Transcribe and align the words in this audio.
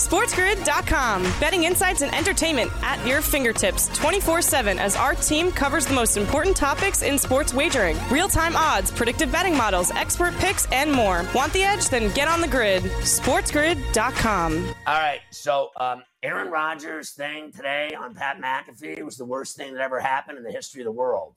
SportsGrid.com. 0.00 1.22
Betting 1.38 1.64
insights 1.64 2.00
and 2.00 2.14
entertainment 2.14 2.70
at 2.82 3.06
your 3.06 3.20
fingertips 3.20 3.88
24 3.98 4.40
7 4.40 4.78
as 4.78 4.96
our 4.96 5.14
team 5.14 5.52
covers 5.52 5.84
the 5.84 5.94
most 5.94 6.16
important 6.16 6.56
topics 6.56 7.02
in 7.02 7.18
sports 7.18 7.52
wagering 7.52 7.98
real 8.10 8.28
time 8.28 8.56
odds, 8.56 8.90
predictive 8.90 9.30
betting 9.30 9.54
models, 9.56 9.90
expert 9.90 10.34
picks, 10.36 10.66
and 10.72 10.90
more. 10.90 11.26
Want 11.34 11.52
the 11.52 11.62
edge? 11.62 11.88
Then 11.90 12.12
get 12.14 12.28
on 12.28 12.40
the 12.40 12.48
grid. 12.48 12.82
SportsGrid.com. 12.82 14.66
All 14.86 14.94
right. 14.94 15.20
So, 15.30 15.70
um, 15.76 16.02
Aaron 16.22 16.50
Rodgers' 16.50 17.10
thing 17.10 17.52
today 17.52 17.92
on 17.98 18.14
Pat 18.14 18.40
McAfee 18.40 19.02
was 19.02 19.16
the 19.16 19.24
worst 19.24 19.56
thing 19.56 19.74
that 19.74 19.82
ever 19.82 20.00
happened 20.00 20.38
in 20.38 20.44
the 20.44 20.52
history 20.52 20.80
of 20.80 20.86
the 20.86 20.92
world. 20.92 21.36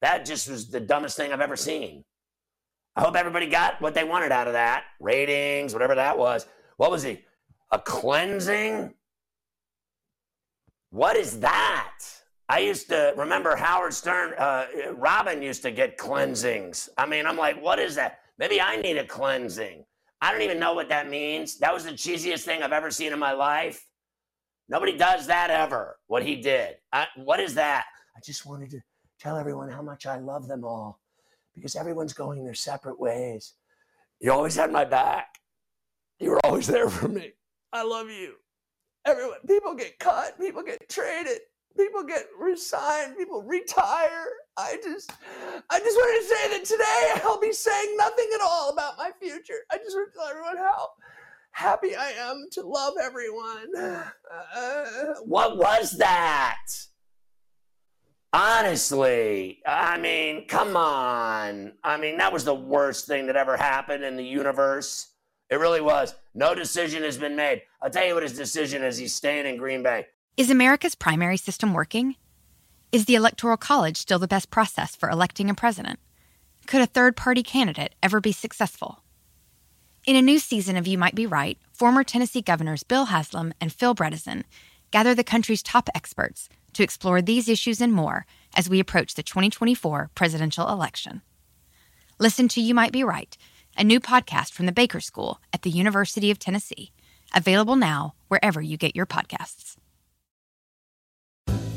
That 0.00 0.24
just 0.24 0.48
was 0.48 0.68
the 0.68 0.80
dumbest 0.80 1.16
thing 1.16 1.32
I've 1.32 1.40
ever 1.40 1.56
seen. 1.56 2.04
I 2.96 3.02
hope 3.02 3.14
everybody 3.14 3.48
got 3.48 3.80
what 3.80 3.94
they 3.94 4.02
wanted 4.04 4.32
out 4.32 4.48
of 4.48 4.54
that 4.54 4.84
ratings, 4.98 5.72
whatever 5.72 5.94
that 5.94 6.18
was. 6.18 6.46
What 6.78 6.90
was 6.90 7.02
he? 7.02 7.20
A 7.70 7.78
cleansing? 7.78 8.94
What 10.90 11.16
is 11.16 11.40
that? 11.40 11.98
I 12.48 12.60
used 12.60 12.88
to 12.88 13.12
remember 13.16 13.54
Howard 13.56 13.92
Stern, 13.92 14.32
uh, 14.38 14.64
Robin 14.94 15.42
used 15.42 15.60
to 15.62 15.70
get 15.70 15.98
cleansings. 15.98 16.88
I 16.96 17.04
mean, 17.04 17.26
I'm 17.26 17.36
like, 17.36 17.62
what 17.62 17.78
is 17.78 17.94
that? 17.96 18.20
Maybe 18.38 18.58
I 18.58 18.76
need 18.76 18.96
a 18.96 19.04
cleansing. 19.04 19.84
I 20.22 20.32
don't 20.32 20.40
even 20.40 20.58
know 20.58 20.72
what 20.72 20.88
that 20.88 21.10
means. 21.10 21.58
That 21.58 21.74
was 21.74 21.84
the 21.84 21.90
cheesiest 21.90 22.44
thing 22.44 22.62
I've 22.62 22.72
ever 22.72 22.90
seen 22.90 23.12
in 23.12 23.18
my 23.18 23.32
life. 23.32 23.86
Nobody 24.68 24.96
does 24.96 25.26
that 25.26 25.50
ever, 25.50 25.98
what 26.06 26.22
he 26.22 26.36
did. 26.36 26.76
I, 26.92 27.06
what 27.16 27.40
is 27.40 27.54
that? 27.54 27.84
I 28.16 28.20
just 28.24 28.46
wanted 28.46 28.70
to 28.70 28.80
tell 29.20 29.36
everyone 29.36 29.70
how 29.70 29.82
much 29.82 30.06
I 30.06 30.18
love 30.18 30.48
them 30.48 30.64
all 30.64 31.00
because 31.54 31.76
everyone's 31.76 32.12
going 32.12 32.44
their 32.44 32.54
separate 32.54 32.98
ways. 32.98 33.54
You 34.20 34.32
always 34.32 34.56
had 34.56 34.72
my 34.72 34.84
back. 34.84 35.27
You 36.20 36.30
were 36.30 36.40
always 36.44 36.66
there 36.66 36.88
for 36.90 37.08
me. 37.08 37.32
I 37.72 37.84
love 37.84 38.10
you. 38.10 38.34
Everyone, 39.04 39.38
people 39.46 39.74
get 39.74 39.98
cut, 39.98 40.38
people 40.38 40.62
get 40.62 40.88
traded, 40.88 41.38
people 41.76 42.02
get 42.02 42.26
resigned, 42.38 43.16
people 43.16 43.42
retire. 43.42 44.26
I 44.56 44.78
just, 44.82 45.12
I 45.70 45.78
just 45.78 45.96
wanted 45.96 46.20
to 46.20 46.34
say 46.34 46.58
that 46.58 46.64
today 46.64 47.22
I'll 47.24 47.40
be 47.40 47.52
saying 47.52 47.96
nothing 47.96 48.28
at 48.34 48.40
all 48.42 48.70
about 48.70 48.98
my 48.98 49.10
future. 49.20 49.60
I 49.70 49.78
just 49.78 49.94
want 49.94 50.12
to 50.12 50.18
tell 50.18 50.28
everyone 50.28 50.56
how 50.56 50.88
happy 51.52 51.94
I 51.94 52.10
am 52.10 52.46
to 52.52 52.62
love 52.62 52.94
everyone. 53.00 53.66
Uh, 53.76 55.14
what 55.24 55.56
was 55.56 55.92
that? 55.92 56.56
Honestly, 58.32 59.60
I 59.66 59.96
mean, 59.98 60.46
come 60.48 60.76
on. 60.76 61.72
I 61.82 61.96
mean, 61.96 62.18
that 62.18 62.32
was 62.32 62.44
the 62.44 62.54
worst 62.54 63.06
thing 63.06 63.26
that 63.28 63.36
ever 63.36 63.56
happened 63.56 64.04
in 64.04 64.16
the 64.16 64.24
universe. 64.24 65.14
It 65.50 65.56
really 65.56 65.80
was. 65.80 66.14
No 66.34 66.54
decision 66.54 67.02
has 67.02 67.16
been 67.16 67.36
made. 67.36 67.62
I'll 67.80 67.90
tell 67.90 68.06
you 68.06 68.14
what 68.14 68.22
his 68.22 68.36
decision 68.36 68.82
is. 68.82 68.98
He's 68.98 69.14
staying 69.14 69.46
in 69.46 69.56
Green 69.56 69.82
Bay. 69.82 70.06
Is 70.36 70.50
America's 70.50 70.94
primary 70.94 71.36
system 71.36 71.72
working? 71.72 72.16
Is 72.92 73.06
the 73.06 73.14
Electoral 73.14 73.56
College 73.56 73.96
still 73.96 74.18
the 74.18 74.28
best 74.28 74.50
process 74.50 74.94
for 74.94 75.08
electing 75.08 75.48
a 75.50 75.54
president? 75.54 75.98
Could 76.66 76.82
a 76.82 76.86
third 76.86 77.16
party 77.16 77.42
candidate 77.42 77.94
ever 78.02 78.20
be 78.20 78.32
successful? 78.32 79.02
In 80.06 80.16
a 80.16 80.22
new 80.22 80.38
season 80.38 80.76
of 80.76 80.86
You 80.86 80.96
Might 80.96 81.14
Be 81.14 81.26
Right, 81.26 81.58
former 81.72 82.04
Tennessee 82.04 82.42
governors 82.42 82.82
Bill 82.82 83.06
Haslam 83.06 83.52
and 83.60 83.72
Phil 83.72 83.94
Bredesen 83.94 84.44
gather 84.90 85.14
the 85.14 85.24
country's 85.24 85.62
top 85.62 85.88
experts 85.94 86.48
to 86.74 86.82
explore 86.82 87.20
these 87.20 87.48
issues 87.48 87.80
and 87.80 87.92
more 87.92 88.26
as 88.54 88.68
we 88.68 88.80
approach 88.80 89.14
the 89.14 89.22
2024 89.22 90.10
presidential 90.14 90.68
election. 90.68 91.22
Listen 92.18 92.48
to 92.48 92.60
You 92.60 92.74
Might 92.74 92.92
Be 92.92 93.04
Right, 93.04 93.36
a 93.78 93.84
new 93.84 94.00
podcast 94.00 94.52
from 94.52 94.66
the 94.66 94.72
Baker 94.72 95.00
School 95.00 95.40
at 95.52 95.62
the 95.62 95.70
University 95.70 96.30
of 96.30 96.38
Tennessee, 96.38 96.92
available 97.34 97.76
now 97.76 98.14
wherever 98.26 98.60
you 98.60 98.76
get 98.76 98.96
your 98.96 99.06
podcasts. 99.06 99.76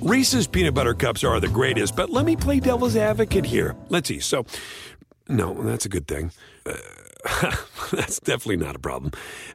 Reese's 0.00 0.48
peanut 0.48 0.74
butter 0.74 0.94
cups 0.94 1.22
are 1.22 1.38
the 1.38 1.48
greatest, 1.48 1.94
but 1.94 2.10
let 2.10 2.24
me 2.24 2.34
play 2.34 2.58
devil's 2.58 2.96
advocate 2.96 3.44
here. 3.44 3.76
Let's 3.88 4.08
see. 4.08 4.18
So, 4.18 4.46
no, 5.28 5.54
that's 5.62 5.86
a 5.86 5.88
good 5.88 6.08
thing. 6.08 6.32
Uh, 6.66 6.74
that's 7.92 8.18
definitely 8.18 8.56
not 8.56 8.74
a 8.74 8.80
problem. 8.80 9.12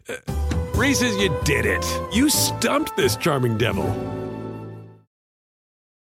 Uh, 0.08 0.16
Reese's, 0.76 1.18
you 1.18 1.36
did 1.44 1.66
it. 1.66 1.86
You 2.14 2.30
stumped 2.30 2.96
this 2.96 3.18
charming 3.18 3.58
devil. 3.58 4.27